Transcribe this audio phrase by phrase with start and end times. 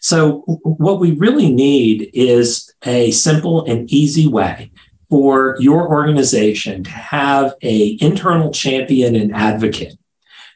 [0.00, 4.70] So, what we really need is a simple and easy way
[5.10, 9.98] for your organization to have a internal champion and advocate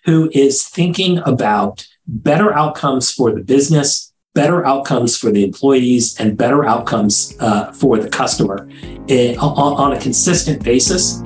[0.04, 6.36] who is thinking about better outcomes for the business, better outcomes for the employees, and
[6.36, 8.68] better outcomes uh, for the customer
[9.10, 11.18] uh, on, on a consistent basis,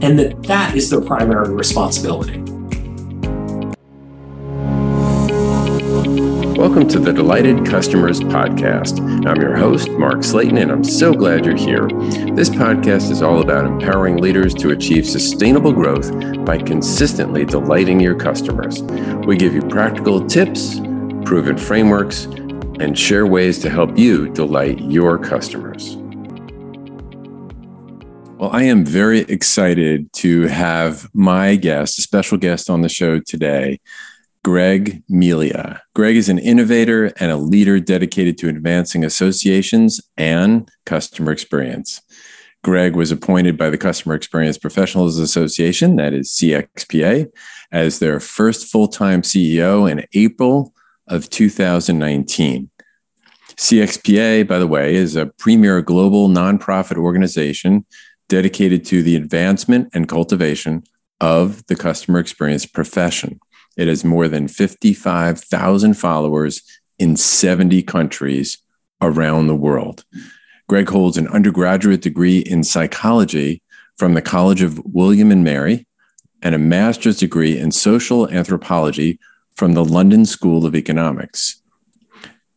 [0.00, 2.42] and that that is their primary responsibility.
[6.62, 9.00] Welcome to the Delighted Customers Podcast.
[9.26, 11.88] I'm your host, Mark Slayton, and I'm so glad you're here.
[12.36, 16.12] This podcast is all about empowering leaders to achieve sustainable growth
[16.44, 18.80] by consistently delighting your customers.
[19.26, 20.78] We give you practical tips,
[21.24, 25.96] proven frameworks, and share ways to help you delight your customers.
[28.38, 33.18] Well, I am very excited to have my guest, a special guest on the show
[33.18, 33.80] today.
[34.44, 35.80] Greg Melia.
[35.94, 42.00] Greg is an innovator and a leader dedicated to advancing associations and customer experience.
[42.64, 47.28] Greg was appointed by the Customer Experience Professionals Association, that is CXPA,
[47.70, 50.72] as their first full time CEO in April
[51.08, 52.70] of 2019.
[53.56, 57.84] CXPA, by the way, is a premier global nonprofit organization
[58.28, 60.82] dedicated to the advancement and cultivation
[61.20, 63.38] of the customer experience profession.
[63.76, 66.62] It has more than 55,000 followers
[66.98, 68.58] in 70 countries
[69.00, 70.04] around the world.
[70.68, 73.62] Greg holds an undergraduate degree in psychology
[73.96, 75.86] from the College of William and Mary
[76.42, 79.18] and a master's degree in social anthropology
[79.54, 81.62] from the London School of Economics.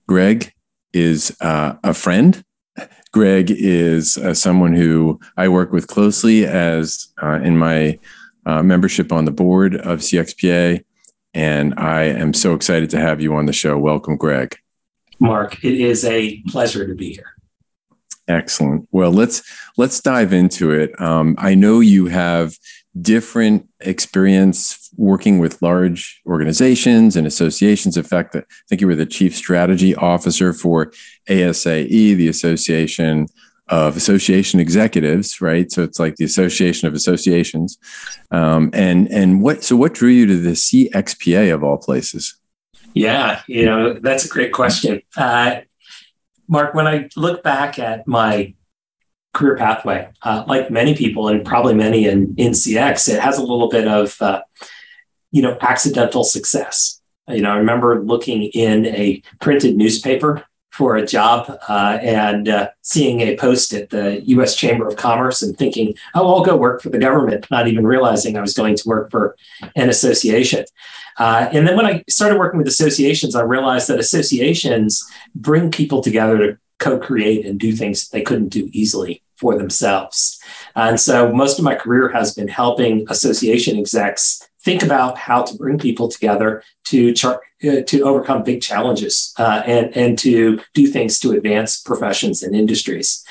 [0.07, 0.53] Greg
[0.93, 2.43] is uh, a friend.
[3.11, 7.99] Greg is uh, someone who I work with closely as uh, in my
[8.45, 10.83] uh, membership on the board of CXPA.
[11.35, 13.77] And I am so excited to have you on the show.
[13.77, 14.57] Welcome, Greg.
[15.19, 17.33] Mark, it is a pleasure to be here.
[18.27, 18.87] Excellent.
[18.91, 19.43] Well, let's
[19.77, 20.99] let's dive into it.
[20.99, 22.57] Um, I know you have
[22.99, 27.97] different experience working with large organizations and associations.
[27.97, 30.91] In fact, I think you were the chief strategy officer for
[31.29, 33.27] ASAE, the Association
[33.67, 35.71] of association executives, right?
[35.71, 37.77] So it's like the Association of Associations.
[38.31, 42.35] Um, and and what so what drew you to the CXPA of all places?
[42.93, 45.61] Yeah, you know that's a great question, uh,
[46.47, 46.73] Mark.
[46.73, 48.53] When I look back at my
[49.33, 53.41] career pathway, uh, like many people, and probably many in in CX, it has a
[53.41, 54.41] little bit of uh,
[55.31, 57.01] you know accidental success.
[57.27, 62.69] You know, I remember looking in a printed newspaper for a job uh, and uh,
[62.81, 64.57] seeing a post at the U.S.
[64.57, 68.37] Chamber of Commerce and thinking, "Oh, I'll go work for the government," not even realizing
[68.37, 69.37] I was going to work for
[69.77, 70.65] an association.
[71.17, 75.01] Uh, and then when I started working with associations, I realized that associations
[75.33, 80.41] bring people together to co-create and do things they couldn't do easily for themselves.
[80.75, 85.55] And so most of my career has been helping association execs think about how to
[85.55, 90.87] bring people together to char- uh, to overcome big challenges uh, and and to do
[90.87, 93.23] things to advance professions and industries.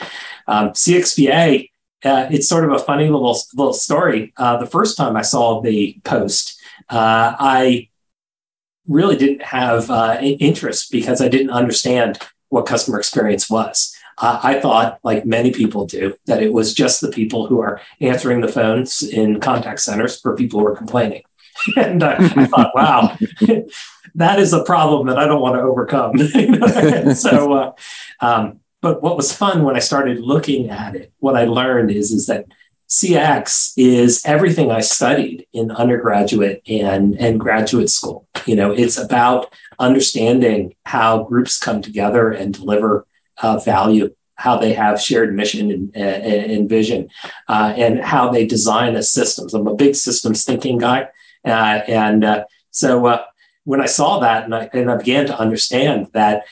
[0.46, 1.68] Um, CXPA,
[2.04, 4.32] uh, it's sort of a funny little little story.
[4.36, 6.58] Uh, the first time I saw the post,
[6.88, 7.88] uh, I
[8.86, 12.18] really didn't have uh, interest because I didn't understand
[12.48, 13.93] what customer experience was.
[14.18, 18.40] I thought, like many people do, that it was just the people who are answering
[18.40, 21.22] the phones in contact centers for people who are complaining.
[21.76, 23.16] and uh, I thought, wow,
[24.14, 27.14] that is a problem that I don't want to overcome.
[27.14, 27.72] so, uh,
[28.20, 32.12] um, but what was fun when I started looking at it, what I learned is,
[32.12, 32.46] is that
[32.88, 38.28] CX is everything I studied in undergraduate and, and graduate school.
[38.46, 43.06] You know, it's about understanding how groups come together and deliver
[43.42, 47.08] uh, value, how they have shared mission and, and, and vision,
[47.48, 49.54] uh, and how they design a systems.
[49.54, 51.08] I'm a big systems thinking guy.
[51.44, 53.24] Uh, and uh, so uh,
[53.64, 56.44] when I saw that and I, and I began to understand that,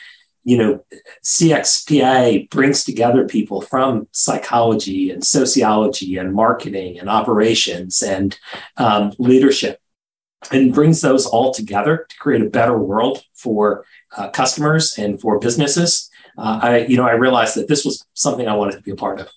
[0.44, 0.84] you know,
[1.25, 8.38] CXPA brings together people from psychology and sociology and marketing and operations and
[8.76, 9.81] um, leadership
[10.50, 13.85] and brings those all together to create a better world for
[14.17, 18.49] uh, customers and for businesses uh, I, you know, I realized that this was something
[18.49, 19.29] I wanted to be a part of.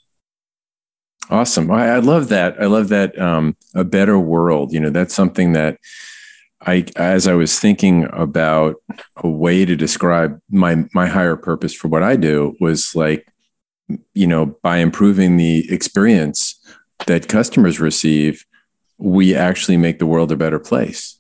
[1.30, 1.72] Awesome.
[1.72, 2.62] I, I love that.
[2.62, 3.20] I love that.
[3.20, 4.72] Um, a better world.
[4.72, 5.80] You know, that's something that
[6.62, 8.76] I, as I was thinking about
[9.18, 13.28] a way to describe my my higher purpose for what I do, was like,
[14.14, 16.60] you know, by improving the experience
[17.08, 18.46] that customers receive,
[18.98, 21.20] we actually make the world a better place.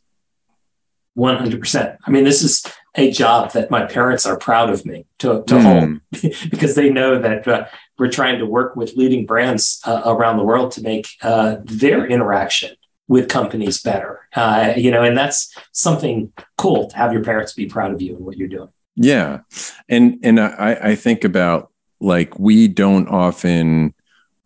[1.18, 1.98] 100%.
[2.06, 5.56] I mean, this is a job that my parents are proud of me to, to
[5.56, 5.62] mm.
[5.62, 7.65] hold because they know that uh,
[7.97, 12.06] we're trying to work with leading brands uh, around the world to make uh, their
[12.07, 12.75] interaction
[13.07, 14.27] with companies better.
[14.36, 18.15] Uh, you know, and that's something cool to have your parents be proud of you
[18.15, 18.69] and what you're doing.
[18.95, 19.42] Yeah,
[19.89, 21.69] and and I, I think about
[22.00, 23.94] like we don't often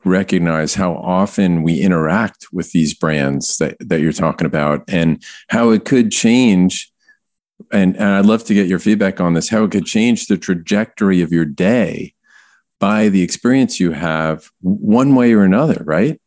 [0.06, 5.70] recognize how often we interact with these brands that, that you're talking about and how
[5.70, 6.89] it could change
[7.72, 10.38] and, and i'd love to get your feedback on this how it could change the
[10.38, 12.14] trajectory of your day
[12.80, 16.20] by the experience you have one way or another right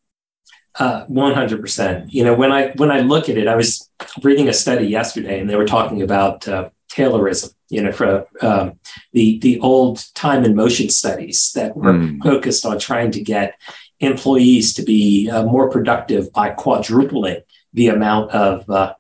[0.79, 3.90] uh, 100% you know when i when i look at it i was
[4.23, 8.79] reading a study yesterday and they were talking about uh, taylorism you know for um,
[9.12, 12.23] the the old time and motion studies that were mm.
[12.23, 13.58] focused on trying to get
[14.00, 17.40] employees to be uh, more productive by quadrupling
[17.73, 18.93] the amount of uh,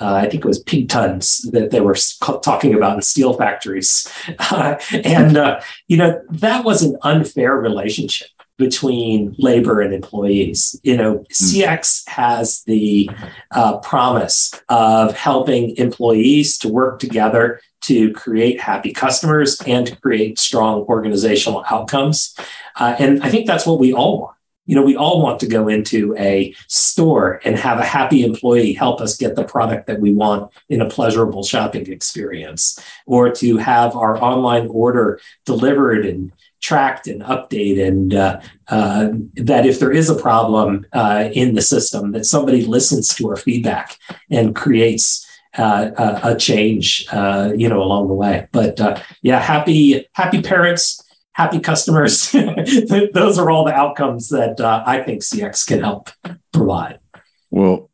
[0.00, 1.96] uh, I think it was pig tons that they were
[2.42, 4.06] talking about in steel factories.
[4.50, 8.28] and, uh, you know, that was an unfair relationship
[8.58, 10.78] between labor and employees.
[10.82, 11.24] You know, hmm.
[11.30, 13.10] CX has the
[13.50, 20.38] uh, promise of helping employees to work together to create happy customers and to create
[20.38, 22.34] strong organizational outcomes.
[22.76, 24.35] Uh, and I think that's what we all want.
[24.66, 28.72] You know, we all want to go into a store and have a happy employee
[28.72, 33.56] help us get the product that we want in a pleasurable shopping experience, or to
[33.56, 39.92] have our online order delivered and tracked and updated and uh, uh, that if there
[39.92, 43.96] is a problem uh, in the system that somebody listens to our feedback
[44.30, 45.24] and creates
[45.58, 48.48] uh, a, a, change uh, you know along the way.
[48.52, 51.02] But uh, yeah happy happy parents
[51.36, 52.30] happy customers
[53.12, 56.08] those are all the outcomes that i think cx can help
[56.52, 56.98] provide
[57.50, 57.90] well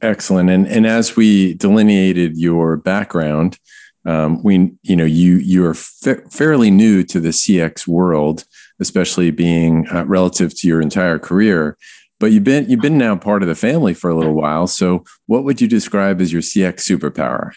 [0.00, 3.58] excellent and and as we delineated your background
[4.08, 8.44] um, we you know you you are fa- fairly new to the CX world,
[8.80, 11.76] especially being uh, relative to your entire career.
[12.18, 14.66] But you've been you've been now part of the family for a little while.
[14.66, 17.52] So, what would you describe as your CX superpower?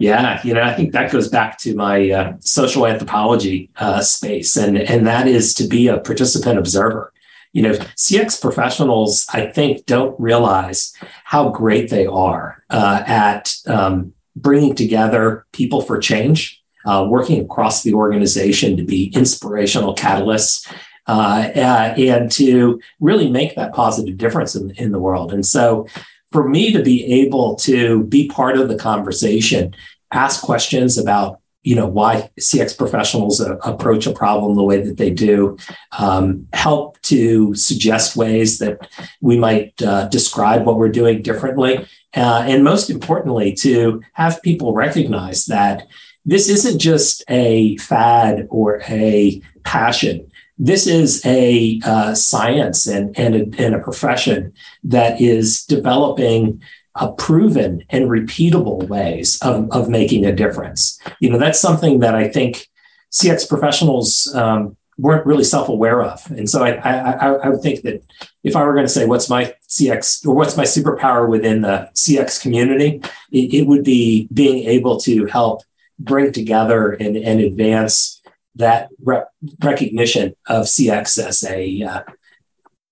[0.00, 4.56] Yeah, you know, I think that goes back to my uh, social anthropology uh, space,
[4.56, 7.12] and and that is to be a participant observer.
[7.52, 10.92] You know, CX professionals, I think, don't realize
[11.22, 17.84] how great they are uh, at um, bringing together people for change, uh, working across
[17.84, 20.70] the organization to be inspirational catalysts.
[21.06, 25.34] Uh, and to really make that positive difference in, in the world.
[25.34, 25.86] And so,
[26.34, 29.72] for me to be able to be part of the conversation,
[30.10, 34.96] ask questions about you know why CX professionals uh, approach a problem the way that
[34.96, 35.56] they do,
[35.96, 38.88] um, help to suggest ways that
[39.20, 41.86] we might uh, describe what we're doing differently,
[42.16, 45.86] uh, and most importantly, to have people recognize that
[46.24, 50.30] this isn't just a fad or a passion.
[50.58, 54.52] This is a uh, science and, and, a, and a profession
[54.84, 56.62] that is developing
[56.96, 60.98] a proven and repeatable ways of, of making a difference.
[61.18, 62.68] You know, that's something that I think
[63.10, 66.24] CX professionals um, weren't really self-aware of.
[66.30, 68.04] And so I, I, I would think that
[68.44, 71.90] if I were going to say what's my CX or what's my superpower within the
[71.94, 75.62] CX community, it, it would be being able to help
[76.04, 78.22] bring together and, and advance
[78.56, 79.24] that re-
[79.62, 82.02] recognition of CX as a uh,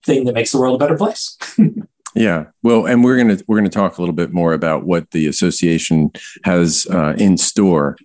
[0.04, 1.38] thing that makes the world a better place.
[2.14, 5.26] yeah, well, and we're gonna we're gonna talk a little bit more about what the
[5.26, 6.10] association
[6.44, 7.96] has uh, in store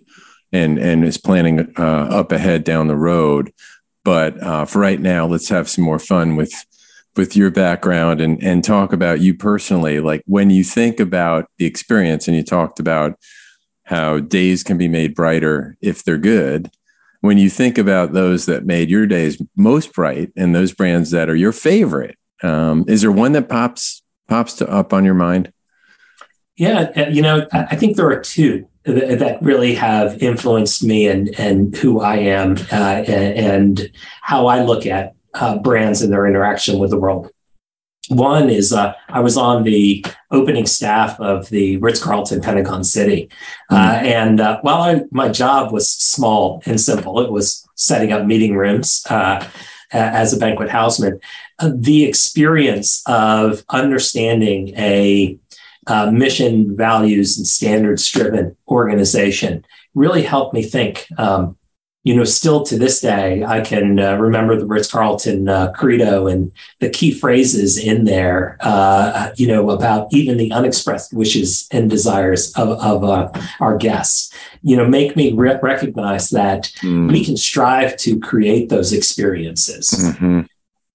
[0.52, 3.52] and and is planning uh, up ahead down the road.
[4.04, 6.52] But uh, for right now, let's have some more fun with
[7.16, 10.00] with your background and and talk about you personally.
[10.00, 13.18] Like when you think about the experience, and you talked about
[13.88, 16.70] how days can be made brighter if they're good.
[17.22, 21.30] When you think about those that made your days most bright and those brands that
[21.30, 25.52] are your favorite, um, is there one that pops pops to up on your mind?
[26.56, 31.28] Yeah, uh, you know, I think there are two that really have influenced me and
[31.40, 33.90] and who I am uh, and
[34.20, 37.30] how I look at uh, brands and their interaction with the world.
[38.08, 43.28] One is uh, I was on the opening staff of the Ritz Carlton Pentagon City,
[43.70, 44.06] mm-hmm.
[44.06, 48.56] and uh, while I, my job was small and simple, it was setting up meeting
[48.56, 49.46] rooms uh,
[49.92, 51.20] as a banquet houseman.
[51.62, 55.38] the experience of understanding a
[55.88, 61.56] uh, mission, values, and standards driven organization really helped me think um,
[62.04, 66.26] you know, still to this day, I can uh, remember the Ritz Carlton uh, credo
[66.28, 71.90] and the key phrases in there, uh, you know, about even the unexpressed wishes and
[71.90, 77.10] desires of, of uh, our guests, you know, make me re- recognize that mm.
[77.10, 79.90] we can strive to create those experiences.
[79.90, 80.42] Mm-hmm.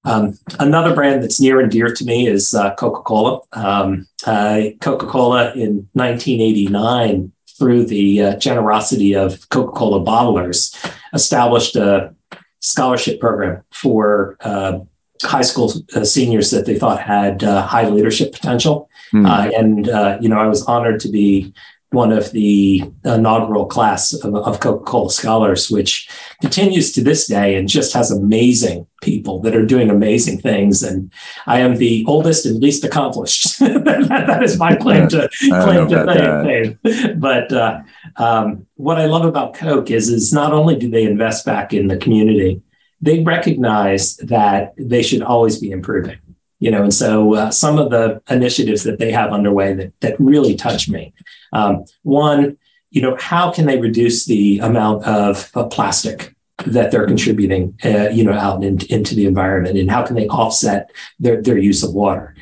[0.06, 3.42] Um, another brand that's near and dear to me is uh, Coca Cola.
[3.52, 10.76] Um, uh, Coca Cola in 1989 through the uh, generosity of Coca Cola bottlers,
[11.14, 12.14] established a
[12.60, 14.80] scholarship program for uh,
[15.22, 18.90] high school uh, seniors that they thought had uh, high leadership potential.
[19.14, 19.60] Mm.
[19.60, 21.54] and, uh, you know, I was honored to be
[21.94, 26.10] one of the inaugural class of, of Coca-Cola scholars, which
[26.42, 30.82] continues to this day and just has amazing people that are doing amazing things.
[30.82, 31.12] And
[31.46, 33.60] I am the oldest and least accomplished.
[33.60, 37.20] that, that is my claim to claim to fame.
[37.20, 37.82] But uh,
[38.18, 41.88] um, what I love about Coke is is not only do they invest back in
[41.88, 42.62] the community,
[43.02, 46.18] they recognize that they should always be improving
[46.64, 50.16] you know and so uh, some of the initiatives that they have underway that, that
[50.18, 51.14] really touch me.
[51.52, 52.58] Um, one
[52.90, 56.34] you know how can they reduce the amount of uh, plastic
[56.66, 60.28] that they're contributing uh, you know out in, into the environment and how can they
[60.28, 60.90] offset
[61.20, 62.34] their, their use of water?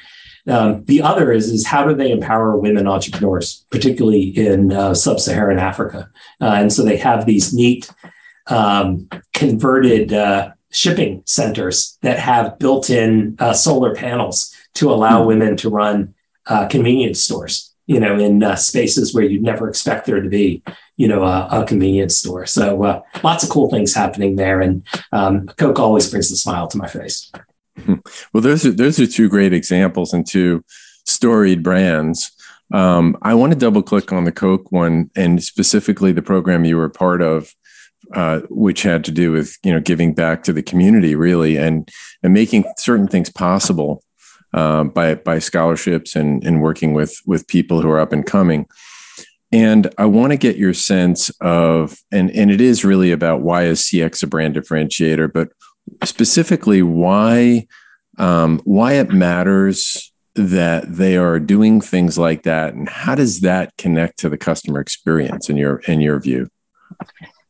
[0.48, 5.58] Um, the other is is how do they empower women entrepreneurs particularly in uh, sub-saharan
[5.58, 6.10] africa?
[6.40, 7.90] Uh, and so they have these neat
[8.48, 15.28] um, converted uh, shipping centers that have built-in uh, solar panels to allow mm.
[15.28, 16.14] women to run
[16.48, 20.64] uh, convenience stores you know in uh, spaces where you'd never expect there to be
[20.96, 22.46] you know a, a convenience store.
[22.46, 26.68] So uh, lots of cool things happening there and um, coke always brings a smile
[26.68, 27.32] to my face.
[28.34, 30.64] Well those are those are two great examples and two
[31.06, 32.32] storied brands.
[32.74, 36.78] Um, i want to double click on the coke one and specifically the program you
[36.78, 37.54] were part of
[38.14, 41.90] uh, which had to do with you know giving back to the community really and
[42.24, 44.04] and making certain things possible
[44.54, 48.66] uh, by by scholarships and and working with with people who are up and coming.
[49.54, 53.64] And I want to get your sense of and and it is really about why
[53.64, 55.50] is CX a brand differentiator but
[56.04, 57.68] specifically why
[58.18, 63.76] um, why it matters that they are doing things like that and how does that
[63.78, 66.50] connect to the customer experience in your in your view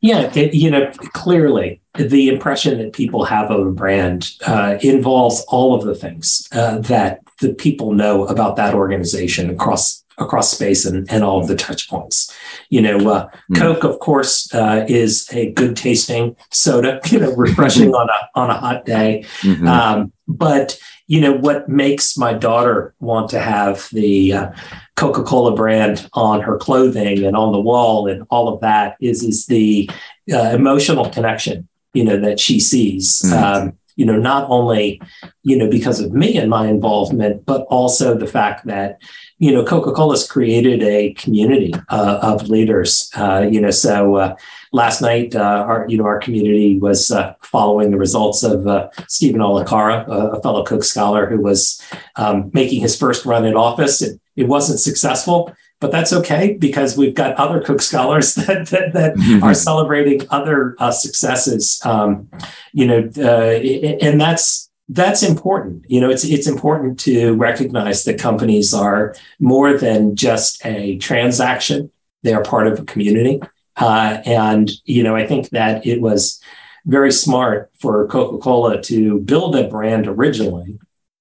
[0.02, 5.76] yeah, you know, clearly the impression that people have of a brand uh, involves all
[5.76, 11.10] of the things uh, that the people know about that organization across across space and,
[11.10, 12.34] and all of the touch points.
[12.70, 13.56] You know, uh, mm.
[13.56, 18.50] Coke, of course, uh, is a good tasting soda, you know, refreshing on a on
[18.50, 19.24] a hot day.
[19.42, 19.68] Mm-hmm.
[19.68, 20.78] Um, but
[21.12, 24.50] you know what makes my daughter want to have the uh,
[24.96, 29.46] coca-cola brand on her clothing and on the wall and all of that is is
[29.46, 29.90] the
[30.32, 33.44] uh, emotional connection you know that she sees mm-hmm.
[33.44, 35.02] um, you know not only
[35.42, 38.98] you know because of me and my involvement but also the fact that
[39.44, 44.36] you know coca-cola's created a community uh, of leaders uh, you know so uh,
[44.72, 48.88] last night, uh, our you know our community was uh, following the results of uh,
[49.08, 51.80] Stephen Olakara, a, a, fellow Coke scholar who was
[52.16, 54.02] um, making his first run in office.
[54.02, 58.92] It, it wasn't successful, but that's okay because we've got other Coke scholars that that,
[58.94, 59.44] that mm-hmm.
[59.44, 61.80] are celebrating other uh, successes.
[61.84, 62.30] Um,
[62.72, 63.60] you know, uh,
[64.00, 65.84] and that's that's important.
[65.88, 71.90] You know, it's it's important to recognize that companies are more than just a transaction;
[72.22, 73.40] they are part of a community.
[73.76, 76.40] Uh, and, you know, I think that it was
[76.84, 80.78] very smart for Coca Cola to build a brand originally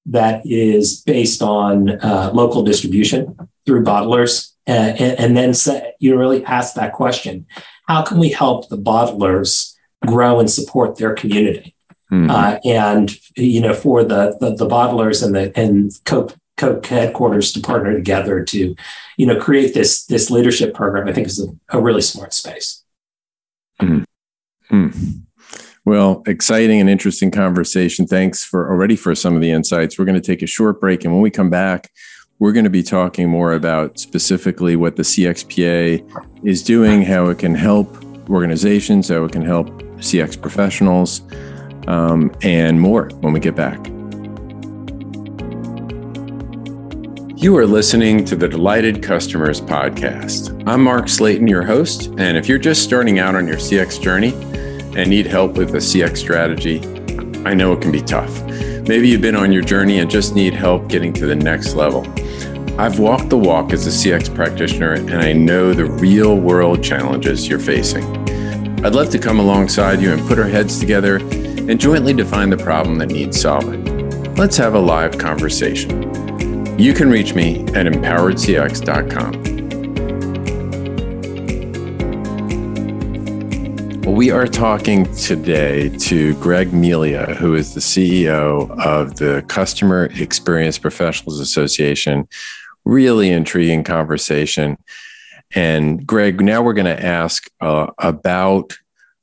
[0.07, 4.51] that is based on uh, local distribution through bottlers.
[4.67, 5.53] Uh, and, and, then
[5.99, 7.45] you really ask that question
[7.87, 9.75] how can we help the bottlers
[10.05, 11.75] grow and support their community?
[12.11, 12.29] Mm-hmm.
[12.29, 17.53] Uh, and you know, for the, the, the bottlers and the and Coke Coke headquarters
[17.53, 18.75] to partner together to,
[19.17, 21.07] you know, create this this leadership program.
[21.07, 22.83] I think is a, a really smart space.
[23.81, 24.03] Mm.
[24.69, 25.21] Mm.
[25.85, 28.05] Well, exciting and interesting conversation.
[28.05, 29.97] Thanks for already for some of the insights.
[29.97, 31.89] We're going to take a short break, and when we come back,
[32.39, 37.39] we're going to be talking more about specifically what the CXPA is doing, how it
[37.39, 41.21] can help organizations, how it can help CX professionals,
[41.87, 43.79] um, and more when we get back.
[47.41, 50.63] You are listening to the Delighted Customers Podcast.
[50.67, 52.13] I'm Mark Slayton, your host.
[52.19, 54.31] And if you're just starting out on your CX journey
[54.95, 56.81] and need help with a CX strategy,
[57.43, 58.43] I know it can be tough.
[58.87, 62.05] Maybe you've been on your journey and just need help getting to the next level.
[62.79, 67.47] I've walked the walk as a CX practitioner, and I know the real world challenges
[67.47, 68.03] you're facing.
[68.85, 71.17] I'd love to come alongside you and put our heads together
[71.69, 73.83] and jointly define the problem that needs solving.
[74.35, 76.79] Let's have a live conversation.
[76.79, 79.41] You can reach me at empoweredcx.com.
[84.01, 90.09] Well, we are talking today to Greg Melia, who is the CEO of the Customer
[90.15, 92.27] Experience Professionals Association.
[92.83, 94.77] Really intriguing conversation.
[95.53, 98.75] And Greg, now we're going to ask uh, about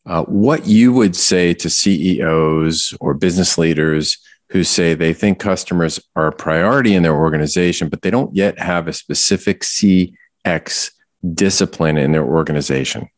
[0.09, 4.17] uh, what you would say to CEOs or business leaders
[4.50, 8.59] who say they think customers are a priority in their organization, but they don't yet
[8.59, 10.93] have a specific CX
[11.35, 13.09] discipline in their organization.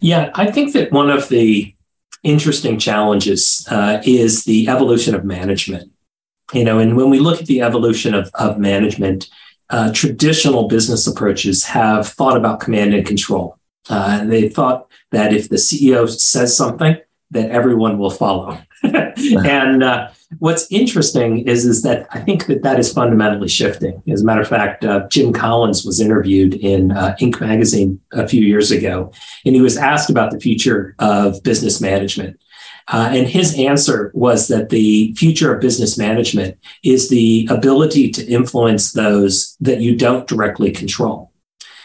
[0.00, 1.74] Yeah, I think that one of the
[2.22, 5.90] interesting challenges uh, is the evolution of management.
[6.52, 9.30] You know, and when we look at the evolution of, of management,
[9.70, 13.56] uh, traditional business approaches have thought about command and control.
[13.88, 16.96] Uh, they thought that if the CEO says something,
[17.32, 18.58] that everyone will follow.
[18.82, 24.02] and uh, what's interesting is, is that I think that that is fundamentally shifting.
[24.10, 27.40] As a matter of fact, uh, Jim Collins was interviewed in uh, Inc.
[27.40, 29.12] magazine a few years ago,
[29.46, 32.38] and he was asked about the future of business management.
[32.88, 38.26] Uh, and his answer was that the future of business management is the ability to
[38.26, 41.31] influence those that you don't directly control.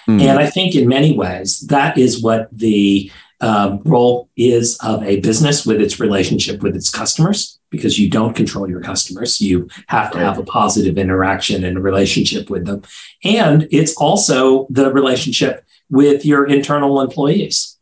[0.08, 0.22] Mm.
[0.22, 5.20] And I think in many ways, that is what the um, role is of a
[5.20, 9.42] business with its relationship with its customers because you don't control your customers.
[9.42, 12.82] You have to have a positive interaction and a relationship with them.
[13.24, 17.78] And it's also the relationship with your internal employees.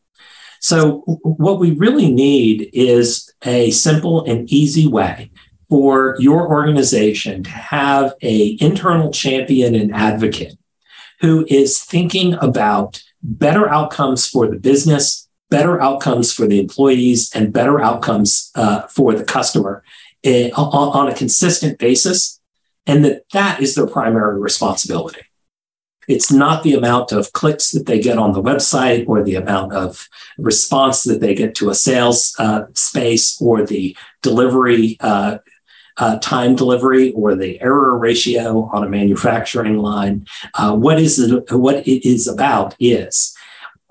[0.60, 5.30] So, what we really need is a simple and easy way
[5.70, 10.58] for your organization to have a internal champion and advocate
[11.22, 17.54] who is thinking about better outcomes for the business better outcomes for the employees and
[17.54, 19.84] better outcomes uh, for the customer
[20.26, 22.40] uh, on, on a consistent basis,
[22.86, 25.22] and that that is their primary responsibility.
[26.08, 29.74] It's not the amount of clicks that they get on the website or the amount
[29.74, 30.08] of
[30.38, 35.40] response that they get to a sales uh, space or the delivery uh,
[35.98, 40.26] uh, time delivery or the error ratio on a manufacturing line.
[40.54, 43.36] Uh, what is it, what it is about is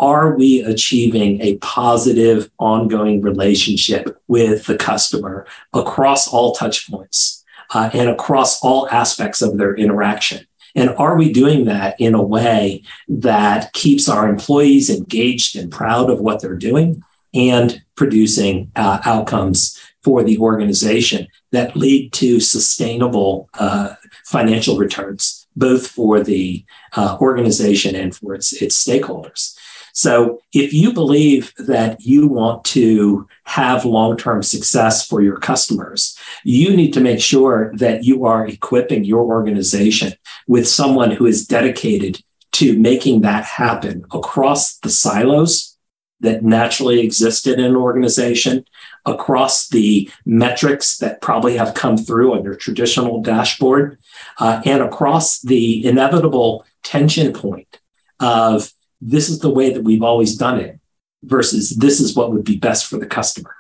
[0.01, 7.91] are we achieving a positive ongoing relationship with the customer across all touch points uh,
[7.93, 10.45] and across all aspects of their interaction?
[10.75, 16.11] And are we doing that in a way that keeps our employees engaged and proud
[16.11, 23.49] of what they're doing and producing uh, outcomes for the organization that lead to sustainable
[23.55, 23.95] uh,
[24.27, 26.65] financial returns, both for the
[26.95, 29.57] uh, organization and for its, its stakeholders?
[29.97, 36.19] So if you believe that you want to have long term success for your customers,
[36.43, 40.13] you need to make sure that you are equipping your organization
[40.49, 42.21] with someone who is dedicated
[42.55, 45.77] to making that happen across the silos
[46.21, 48.65] that naturally exist in an organization,
[49.07, 53.99] across the metrics that probably have come through on your traditional dashboard,
[54.39, 57.81] uh, and across the inevitable tension point
[58.21, 60.79] of this is the way that we've always done it
[61.23, 63.55] versus this is what would be best for the customer.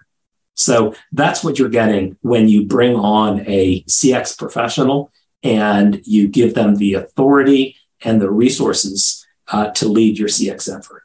[0.55, 5.11] So that's what you're getting when you bring on a CX professional
[5.43, 11.04] and you give them the authority and the resources uh, to lead your CX effort.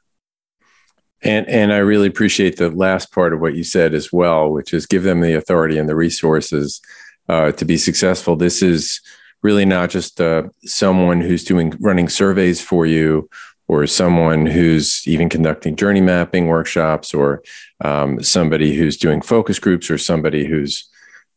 [1.21, 4.73] And and I really appreciate the last part of what you said as well, which
[4.73, 6.81] is give them the authority and the resources
[7.27, 8.35] uh, to be successful.
[8.35, 9.01] This is
[9.41, 13.29] really not just uh, someone who's doing running surveys for you
[13.69, 17.43] or someone who's even conducting journey mapping workshops, or
[17.81, 20.89] um, somebody who's doing focus groups, or somebody who's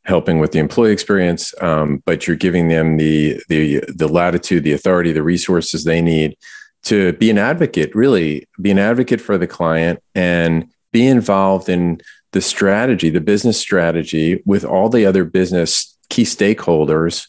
[0.05, 1.55] helping with the employee experience.
[1.61, 6.37] Um, but you're giving them the the the latitude, the authority, the resources they need
[6.85, 7.95] to be an advocate.
[7.95, 12.01] Really, be an advocate for the client and be involved in
[12.33, 17.29] the strategy, the business strategy, with all the other business key stakeholders,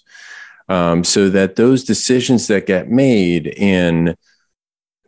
[0.70, 4.16] um, so that those decisions that get made in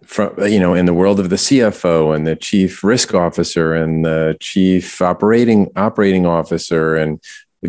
[0.04, 4.06] from you know in the world of the CFO and the chief risk officer and
[4.06, 7.20] the chief operating operating officer and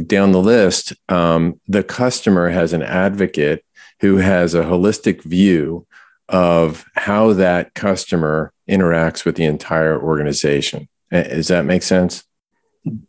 [0.06, 3.64] down the list, um, the customer has an advocate
[4.00, 5.86] who has a holistic view
[6.28, 10.88] of how that customer interacts with the entire organization.
[11.10, 12.24] Does that make sense?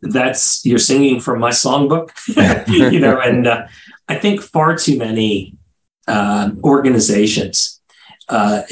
[0.02, 2.10] That's you're singing from my songbook,
[2.92, 3.66] you know, and uh,
[4.08, 5.56] I think far too many
[6.06, 7.80] uh, organizations
[8.28, 8.62] uh,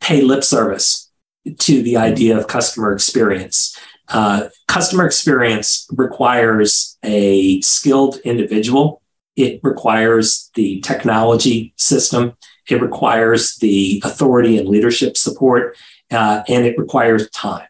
[0.00, 1.10] pay lip service
[1.58, 3.78] to the idea of customer experience.
[4.08, 9.02] Uh, customer experience requires a skilled individual.
[9.36, 12.36] It requires the technology system.
[12.68, 15.76] It requires the authority and leadership support,
[16.10, 17.68] uh, and it requires time.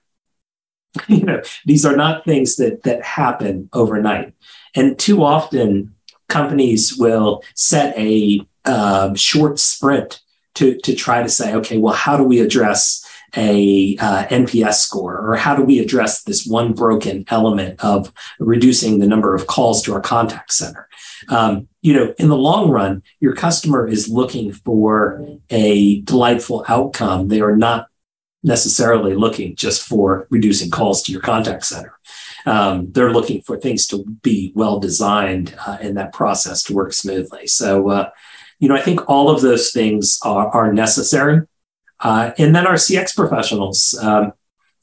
[1.09, 4.35] you know, these are not things that that happen overnight.
[4.75, 5.95] And too often,
[6.29, 10.21] companies will set a um, short sprint
[10.55, 13.05] to to try to say, okay, well, how do we address
[13.37, 18.99] a uh, NPS score, or how do we address this one broken element of reducing
[18.99, 20.88] the number of calls to our contact center?
[21.29, 27.29] Um, you know, in the long run, your customer is looking for a delightful outcome.
[27.29, 27.89] They are not
[28.43, 31.99] necessarily looking just for reducing calls to your contact center.
[32.47, 36.93] Um, they're looking for things to be well designed uh, in that process to work
[36.93, 37.47] smoothly.
[37.47, 38.11] So, uh,
[38.59, 41.43] you know, I think all of those things are, are necessary.
[42.01, 44.33] Uh, and then our CX professionals, um,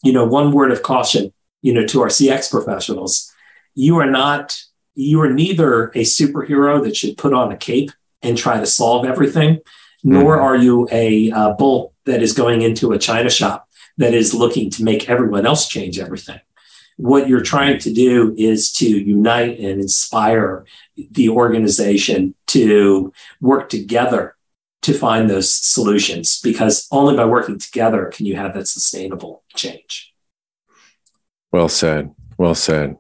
[0.04, 3.32] you know, one word of caution, you know, to our CX professionals,
[3.74, 4.58] you are not,
[4.96, 9.06] you are neither a superhero that should put on a cape and try to solve
[9.06, 9.60] everything,
[10.04, 10.44] nor mm-hmm.
[10.44, 14.70] are you a uh, bull that is going into a china shop that is looking
[14.72, 16.40] to make everyone else change everything.
[16.98, 24.36] What you're trying to do is to unite and inspire the organization to work together
[24.84, 30.14] to find those solutions because only by working together can you have that sustainable change.
[31.52, 32.14] Well said.
[32.38, 32.98] Well said.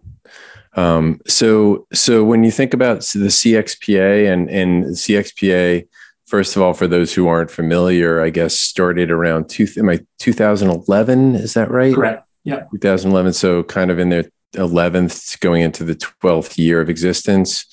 [0.75, 5.87] Um, so, so when you think about the CXPA and and CXPA
[6.25, 9.99] first of all, for those who aren't familiar, I guess started around two, am I
[10.19, 11.35] 2011?
[11.35, 11.93] Is that right?
[11.93, 12.27] Correct.
[12.43, 12.63] Yeah.
[12.71, 13.33] 2011.
[13.33, 17.65] So kind of in their 11th, going into the 12th year of existence.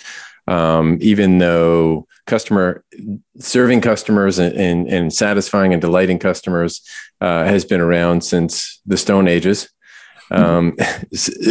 [0.48, 2.84] Um, even though customer
[3.38, 6.80] serving customers and, and, and satisfying and delighting customers
[7.20, 9.71] uh, has been around since the Stone Ages.
[10.32, 10.76] Um,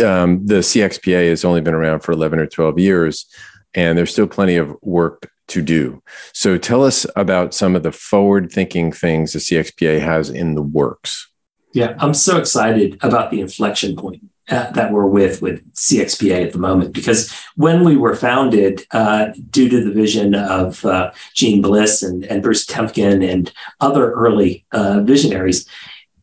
[0.04, 3.26] um, the CXPA has only been around for 11 or 12 years,
[3.74, 6.02] and there's still plenty of work to do.
[6.34, 10.62] So tell us about some of the forward thinking things the CXPA has in the
[10.62, 11.30] works.
[11.74, 16.52] Yeah, I'm so excited about the inflection point uh, that we're with with CXPA at
[16.52, 21.62] the moment because when we were founded, uh, due to the vision of uh, Jeanne
[21.62, 25.65] Bliss and, and Bruce Temkin and other early uh, visionaries,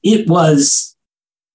[0.03, 0.97] it was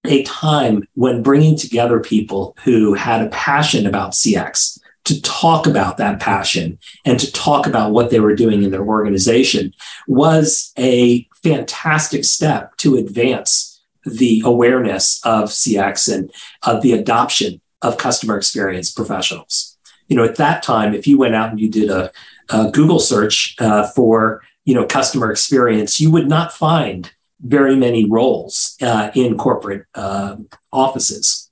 [0.06, 5.98] a time when bringing together people who had a passion about CX to talk about
[5.98, 9.74] that passion and to talk about what they were doing in their organization
[10.08, 16.32] was a fantastic step to advance the awareness of CX and
[16.64, 19.78] of the adoption of customer experience professionals.
[20.08, 22.12] You know, at that time, if you went out and you did a,
[22.50, 27.12] a Google search uh, for you know customer experience, you would not find
[27.44, 30.38] very many roles uh, in corporate uh,
[30.72, 31.52] offices.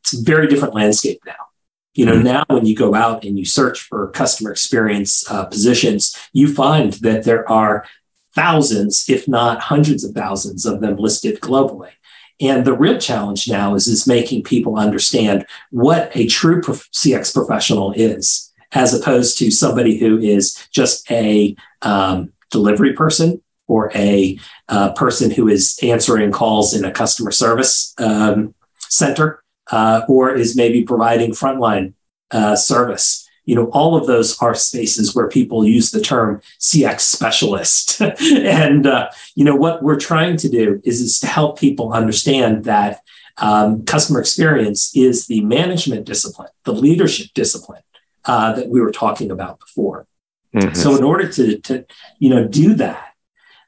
[0.00, 1.34] It's a very different landscape now.
[1.94, 2.24] You know, mm-hmm.
[2.24, 6.94] now when you go out and you search for customer experience uh, positions, you find
[6.94, 7.84] that there are
[8.34, 11.90] thousands, if not hundreds of thousands of them listed globally.
[12.40, 17.34] And the real challenge now is, is making people understand what a true prof- CX
[17.34, 24.38] professional is, as opposed to somebody who is just a um, delivery person or a
[24.68, 30.56] uh, person who is answering calls in a customer service um, center uh, or is
[30.56, 31.92] maybe providing frontline
[32.30, 33.28] uh, service.
[33.44, 38.00] You know, all of those are spaces where people use the term CX specialist.
[38.20, 42.64] and, uh, you know, what we're trying to do is, is to help people understand
[42.64, 43.00] that
[43.38, 47.82] um, customer experience is the management discipline, the leadership discipline
[48.24, 50.06] uh, that we were talking about before.
[50.54, 50.74] Mm-hmm.
[50.74, 51.86] So, in order to, to,
[52.18, 53.07] you know, do that,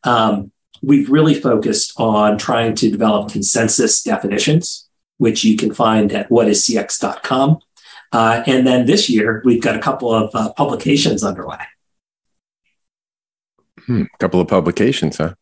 [0.05, 0.51] um,
[0.83, 7.59] we've really focused on trying to develop consensus definitions which you can find at whatiscx.com.
[8.11, 11.59] Uh, and then this year, we've got a couple of uh, publications underway.
[13.77, 15.35] A hmm, couple of publications, huh?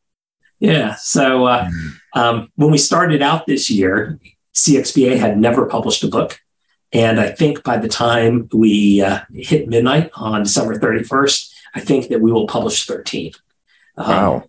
[0.58, 0.96] Yeah.
[0.96, 1.70] So uh,
[2.12, 4.18] um, when we started out this year,
[4.52, 6.40] CXPA had never published a book.
[6.92, 12.08] And I think by the time we uh, hit midnight on December 31st, I think
[12.08, 13.30] that we will publish 13.
[13.98, 14.44] Um, wow.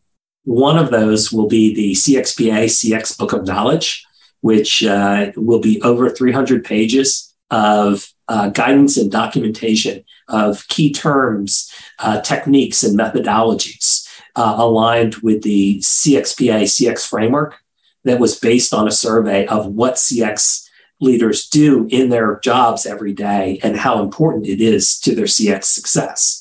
[0.46, 4.06] One of those will be the CXPA CX Book of Knowledge,
[4.42, 11.72] which uh, will be over 300 pages of uh, guidance and documentation of key terms,
[12.00, 17.56] uh, techniques, and methodologies uh, aligned with the CXPA CX framework
[18.04, 20.68] that was based on a survey of what CX
[21.02, 25.66] leaders do in their jobs every day and how important it is to their CX
[25.66, 26.39] success.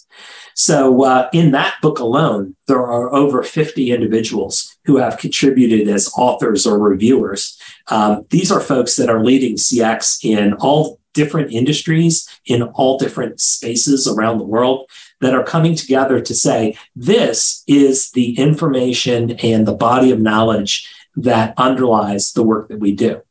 [0.59, 6.13] So, uh, in that book alone, there are over 50 individuals who have contributed as
[6.19, 7.57] authors or reviewers.
[7.87, 13.41] Um, these are folks that are leading CX in all different industries, in all different
[13.41, 14.91] spaces around the world
[15.21, 20.93] that are coming together to say, this is the information and the body of knowledge
[21.15, 23.23] that underlies the work that we do.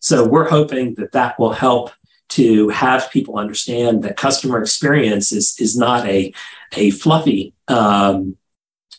[0.00, 1.90] So we're hoping that that will help
[2.30, 6.32] to have people understand that customer experience is, is not a,
[6.72, 8.36] a fluffy um,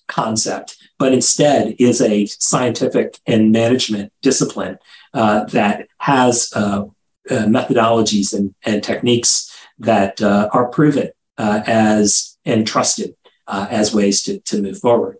[0.08, 4.78] concept, but instead is a scientific and management discipline
[5.13, 6.84] uh, that has uh,
[7.30, 13.15] uh, methodologies and, and techniques that uh, are proven uh, as and trusted
[13.48, 15.17] uh, as ways to, to move forward.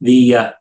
[0.00, 0.54] The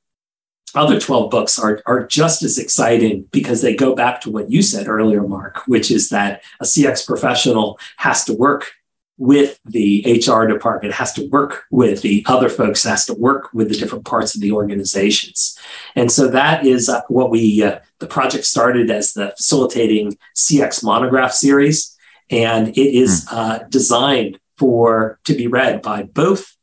[0.76, 4.62] other 12 books are, are just as exciting because they go back to what you
[4.62, 8.72] said earlier, Mark, which is that a CX professional has to work
[9.18, 13.70] with the HR department, has to work with the other folks, has to work with
[13.70, 15.58] the different parts of the organizations.
[15.96, 20.84] And so that is uh, what we, uh, the project started as the facilitating CX
[20.84, 21.96] monograph series.
[22.32, 23.36] And it is hmm.
[23.36, 26.56] uh, designed for to be read by both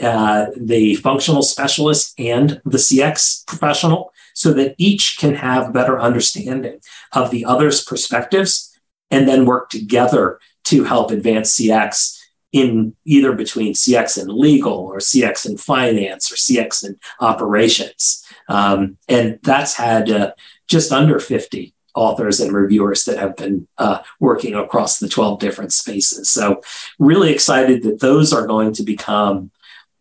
[0.00, 6.00] uh, the functional specialist and the CX professional so that each can have a better
[6.00, 6.80] understanding
[7.12, 8.76] of the other's perspectives
[9.10, 12.18] and then work together to help advance CX
[12.52, 18.24] in either between CX and legal or CX and finance or CX and operations.
[18.48, 20.32] Um, and that's had uh,
[20.68, 25.72] just under 50 authors and reviewers that have been uh, working across the 12 different
[25.72, 26.30] spaces.
[26.30, 26.62] So,
[26.98, 29.50] really excited that those are going to become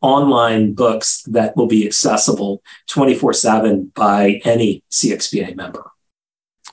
[0.03, 5.89] online books that will be accessible 24 7 by any CXPA member.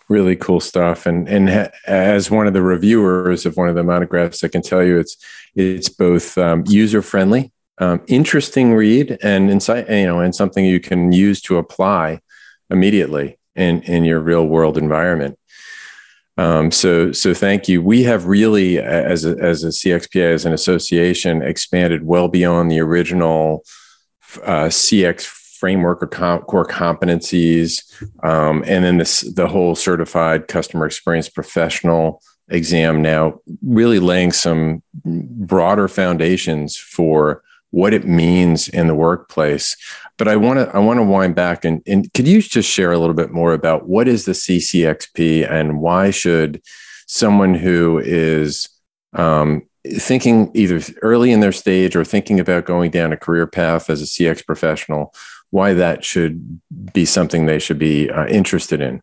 [0.08, 4.42] Really cool stuff, and and as one of the reviewers of one of the monographs,
[4.42, 5.16] I can tell you it's
[5.54, 10.80] it's both um, user friendly, um, interesting read, and insight, you know, and something you
[10.80, 12.20] can use to apply
[12.70, 15.38] immediately in in your real world environment.
[16.40, 17.82] Um, so, so thank you.
[17.82, 22.80] We have really, as a, as a CXPA, as an association, expanded well beyond the
[22.80, 23.62] original
[24.44, 27.82] uh, CX framework or core competencies,
[28.24, 33.02] um, and then this the whole certified customer experience professional exam.
[33.02, 39.76] Now, really laying some broader foundations for what it means in the workplace.
[40.16, 42.92] But I want to I want to wind back and, and could you just share
[42.92, 46.62] a little bit more about what is the CCXP and why should
[47.06, 48.68] someone who is
[49.14, 53.88] um, thinking either early in their stage or thinking about going down a career path
[53.88, 55.14] as a CX professional,
[55.50, 56.60] why that should
[56.92, 59.00] be something they should be uh, interested in?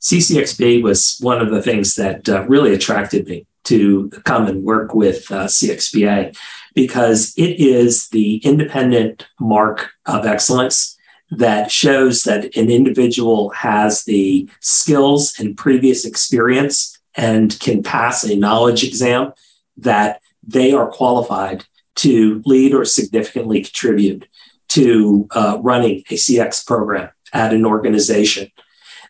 [0.00, 4.94] CCXP was one of the things that uh, really attracted me to come and work
[4.94, 6.36] with uh, CXPA
[6.74, 10.96] because it is the independent mark of excellence
[11.30, 18.36] that shows that an individual has the skills and previous experience and can pass a
[18.36, 19.32] knowledge exam
[19.76, 21.64] that they are qualified
[21.96, 24.28] to lead or significantly contribute
[24.68, 28.50] to uh, running a CX program at an organization.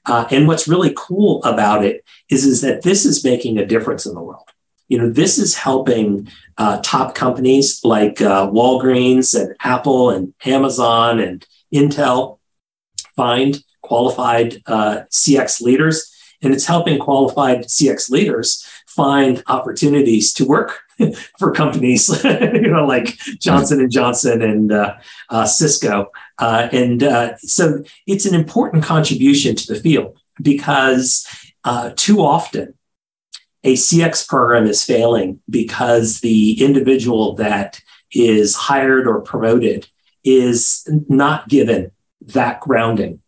[0.06, 4.04] Uh, and what's really cool about it is, is that this is making a difference
[4.04, 4.48] in the world
[4.88, 11.20] you know, this is helping uh, top companies like uh, Walgreens and Apple and Amazon
[11.20, 12.38] and Intel
[13.16, 16.10] find qualified uh, CX leaders,
[16.42, 20.82] and it's helping qualified CX leaders find opportunities to work
[21.38, 24.94] for companies, you know, like Johnson and Johnson and uh,
[25.30, 27.02] uh, Cisco, uh, and
[27.38, 31.26] so it's an important contribution to the field because
[31.96, 32.74] too often
[33.64, 37.80] a CX program is failing because the individual that
[38.12, 39.88] is hired or promoted
[40.22, 43.20] is not given that grounding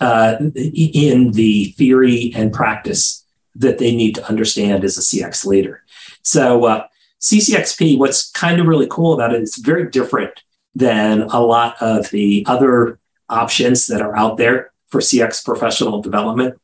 [0.00, 3.24] uh, in the theory and practice
[3.56, 5.82] that they need to understand as a CX leader.
[6.22, 6.86] So, uh,
[7.20, 12.10] CCXP, what's kind of really cool about it, it's very different than a lot of
[12.10, 16.60] the other options that are out there for CX professional development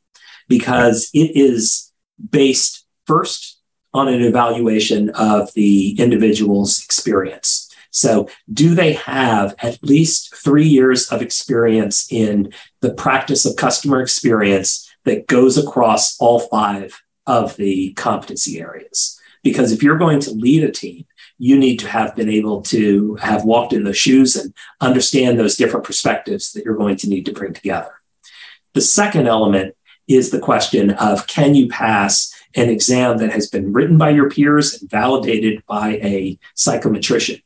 [0.49, 1.93] because it is
[2.31, 3.61] based first
[3.93, 7.71] on an evaluation of the individual's experience.
[7.91, 14.03] So, do they have at least three years of experience in the practice of customer
[14.03, 19.21] experience that goes across all five of the competency areas?
[19.45, 21.07] Because if you're going to lead a team,
[21.39, 25.57] you need to have been able to have walked in those shoes and understand those
[25.57, 27.93] different perspectives that you're going to need to bring together.
[28.73, 29.77] The second element
[30.09, 34.31] is the question of can you pass an exam that has been written by your
[34.31, 37.43] peers and validated by a psychometrician.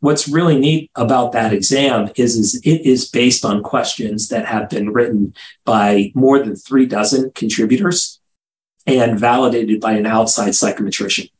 [0.00, 4.68] what's really neat about that exam is, is it is based on questions that have
[4.68, 5.32] been written
[5.64, 8.20] by more than three dozen contributors
[8.84, 11.30] and validated by an outside psychometrician.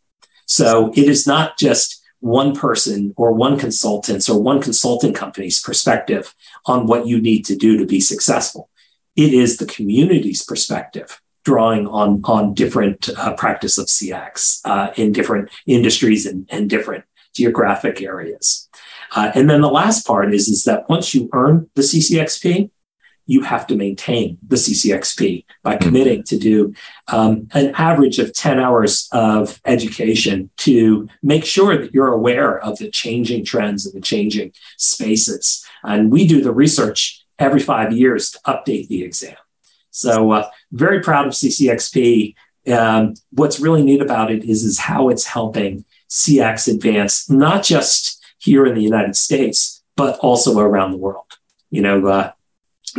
[0.46, 6.32] So it is not just one person or one consultant's or one consulting company's perspective
[6.66, 8.70] on what you need to do to be successful.
[9.16, 15.12] It is the community's perspective drawing on, on different uh, practice of CX uh, in
[15.12, 18.68] different industries and, and different geographic areas.
[19.14, 22.70] Uh, and then the last part is, is that once you earn the CCXP,
[23.26, 25.82] you have to maintain the CCXP by hmm.
[25.82, 26.74] committing to do
[27.08, 32.78] um, an average of 10 hours of education to make sure that you're aware of
[32.78, 35.64] the changing trends and the changing spaces.
[35.82, 39.36] And we do the research every five years to update the exam.
[39.92, 42.34] So, uh, very proud of CCXP.
[42.66, 48.22] Um, what's really neat about it is, is how it's helping CX advance, not just
[48.38, 51.26] here in the United States, but also around the world.
[51.70, 52.32] You know, uh,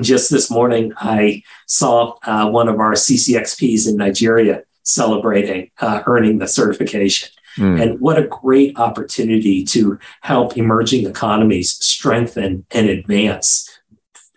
[0.02, 6.38] just this morning, I saw uh, one of our CCXPs in Nigeria celebrating uh, earning
[6.38, 7.30] the certification.
[7.58, 7.82] Mm.
[7.82, 13.70] And what a great opportunity to help emerging economies strengthen and advance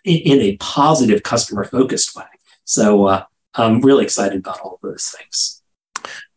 [0.03, 2.25] in, in a positive customer focused way.
[2.67, 3.23] So uh,
[3.55, 5.63] I'm really excited about all those things.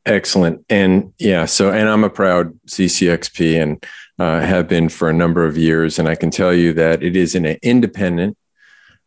[0.06, 0.64] Excellent.
[0.70, 3.86] And yeah, so, and I'm a proud CCXP and
[4.18, 5.98] uh, have been for a number of years.
[5.98, 8.36] And I can tell you that it is an independent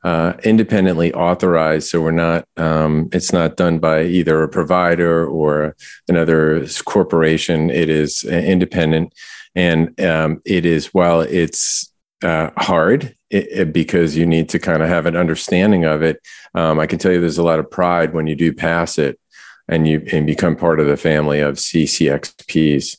[0.04, 1.88] uh, independently authorized.
[1.88, 5.78] So we're not, um, it's not done by either a provider or
[6.10, 7.70] another corporation.
[7.70, 9.14] It is independent.
[9.56, 11.93] And um, it is, while it's
[12.24, 16.22] uh, hard it, it, because you need to kind of have an understanding of it,
[16.56, 19.20] um, I can tell you there's a lot of pride when you do pass it
[19.68, 22.98] and you and become part of the family of CCXPs.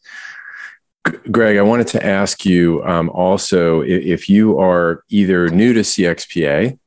[1.30, 6.78] Greg, I wanted to ask you um, also if you are either new to CXPA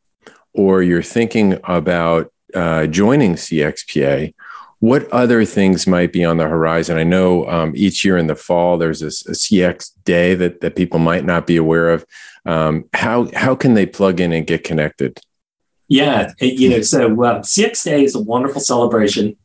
[0.53, 4.33] or you're thinking about uh, joining CXPA,
[4.79, 6.97] what other things might be on the horizon?
[6.97, 10.99] I know um, each year in the fall there's a, CX day that, that people
[10.99, 12.05] might not be aware of.
[12.45, 15.19] Um, how how can they plug in and get connected?
[15.87, 19.35] Yeah, you know, so uh, CX Day is a wonderful celebration.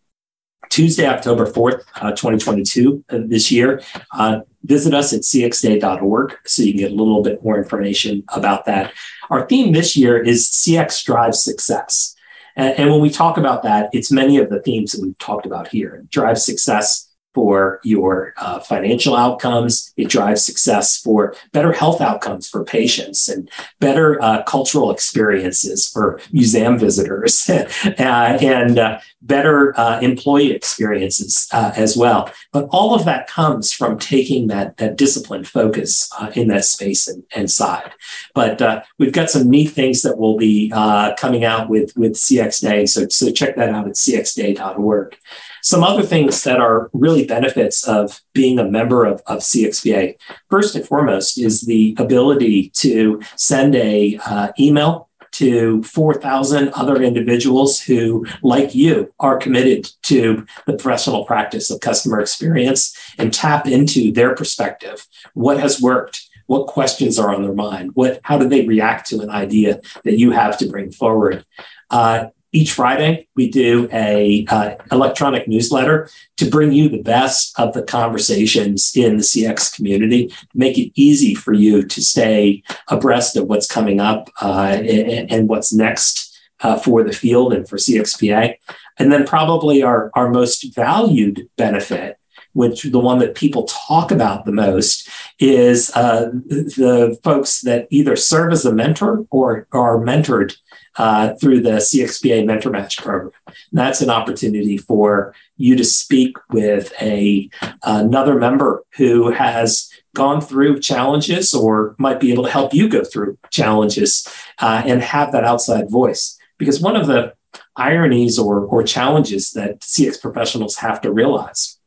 [0.70, 3.82] Tuesday, October 4th, uh, 2022, uh, this year.
[4.12, 8.64] Uh, visit us at cxday.org so you can get a little bit more information about
[8.64, 8.92] that.
[9.28, 12.16] Our theme this year is CX drives success.
[12.56, 15.46] And, and when we talk about that, it's many of the themes that we've talked
[15.46, 16.04] about here.
[16.10, 19.92] Drive success for your uh, financial outcomes.
[19.96, 26.20] It drives success for better health outcomes for patients and better uh, cultural experiences for
[26.32, 32.30] museum visitors uh, and uh, better uh, employee experiences uh, as well.
[32.52, 37.22] But all of that comes from taking that, that disciplined focus in that space and,
[37.34, 37.92] and side.
[38.34, 40.70] But we've got some neat things that will be
[41.18, 42.86] coming out with, with CX Day.
[42.86, 45.16] So, so check that out at cxday.org.
[45.62, 50.16] Some other things that are really benefits of being a member of, of CXPA,
[50.50, 57.80] first and foremost, is the ability to send a uh, email to 4,000 other individuals
[57.80, 64.12] who, like you, are committed to the professional practice of customer experience and tap into
[64.12, 65.06] their perspective.
[65.34, 66.28] What has worked?
[66.46, 67.92] What questions are on their mind?
[67.94, 71.46] What, how do they react to an idea that you have to bring forward?
[71.88, 77.72] Uh, each Friday, we do a uh, electronic newsletter to bring you the best of
[77.72, 83.46] the conversations in the CX community, make it easy for you to stay abreast of
[83.46, 88.54] what's coming up uh, and, and, what's next uh, for the field and for CXPA.
[88.98, 92.18] And then probably our, our most valued benefit
[92.54, 98.14] which the one that people talk about the most is uh, the folks that either
[98.14, 100.54] serve as a mentor or are mentored
[100.96, 103.32] uh, through the CXPA Mentor Match program.
[103.46, 107.48] And that's an opportunity for you to speak with a
[107.82, 113.04] another member who has gone through challenges or might be able to help you go
[113.04, 114.26] through challenges
[114.58, 116.38] uh, and have that outside voice.
[116.58, 117.34] Because one of the
[117.76, 121.78] ironies or, or challenges that CX professionals have to realize,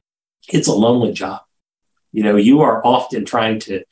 [0.50, 1.41] it's a lonely job.
[2.12, 3.84] You know, you are often trying to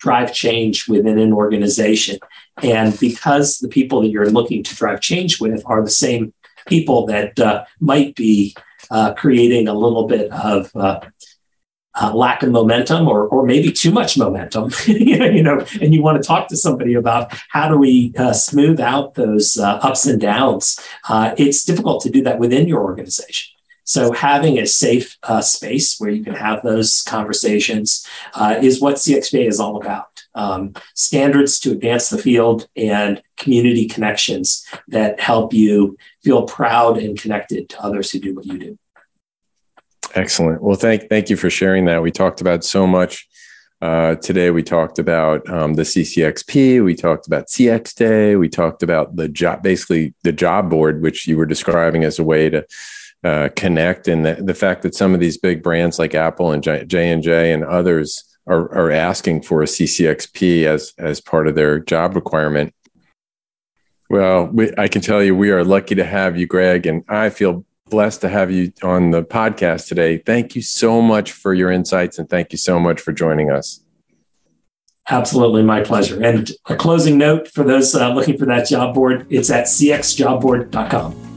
[0.00, 2.18] drive change within an organization.
[2.62, 6.32] And because the people that you're looking to drive change with are the same
[6.66, 8.56] people that uh, might be
[8.90, 11.00] uh, creating a little bit of uh,
[12.00, 16.20] uh lack of momentum or, or maybe too much momentum, you know, and you want
[16.20, 20.20] to talk to somebody about how do we uh, smooth out those uh, ups and
[20.20, 20.78] downs.
[21.36, 23.59] it's difficult to do that within your organization.
[23.90, 28.94] So having a safe uh, space where you can have those conversations uh, is what
[28.94, 30.22] CXPA is all about.
[30.32, 37.20] Um, standards to advance the field and community connections that help you feel proud and
[37.20, 38.78] connected to others who do what you do.
[40.14, 40.62] Excellent.
[40.62, 42.00] Well, thank thank you for sharing that.
[42.00, 43.28] We talked about so much
[43.82, 44.52] uh, today.
[44.52, 46.84] We talked about um, the CCXP.
[46.84, 48.36] We talked about CX Day.
[48.36, 52.24] We talked about the job, basically the job board, which you were describing as a
[52.24, 52.64] way to
[53.24, 56.62] uh, connect, and the, the, fact that some of these big brands like Apple and
[56.62, 61.54] J and J and others are, are asking for a CCXP as as part of
[61.54, 62.74] their job requirement.
[64.08, 67.30] Well, we, I can tell you we are lucky to have you, Greg, and I
[67.30, 70.18] feel blessed to have you on the podcast today.
[70.18, 73.80] Thank you so much for your insights and thank you so much for joining us.
[75.10, 76.22] Absolutely, my pleasure.
[76.22, 81.29] And a closing note for those uh, looking for that job board, it's at cxjobboard.com.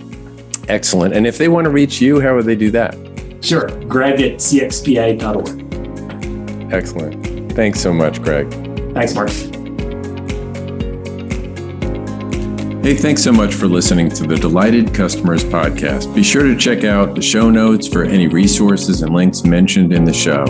[0.69, 1.13] Excellent.
[1.13, 2.97] And if they want to reach you, how would they do that?
[3.41, 3.67] Sure.
[3.85, 6.73] Greg at cxpa.org.
[6.73, 7.53] Excellent.
[7.53, 8.49] Thanks so much, Greg.
[8.93, 9.29] Thanks, Mark.
[12.83, 16.13] Hey, thanks so much for listening to the Delighted Customers podcast.
[16.13, 20.03] Be sure to check out the show notes for any resources and links mentioned in
[20.03, 20.43] the show.